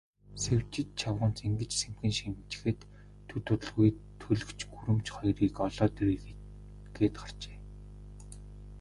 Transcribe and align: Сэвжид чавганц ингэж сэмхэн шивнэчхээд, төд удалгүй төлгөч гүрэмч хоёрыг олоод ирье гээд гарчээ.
Сэвжид 0.41 0.89
чавганц 0.99 1.37
ингэж 1.47 1.71
сэмхэн 1.79 2.11
шивнэчхээд, 2.17 2.79
төд 3.27 3.45
удалгүй 3.53 3.89
төлгөч 4.21 4.59
гүрэмч 4.73 5.05
хоёрыг 5.15 5.55
олоод 5.67 5.95
ирье 6.03 6.33
гээд 6.95 7.15
гарчээ. 7.21 7.57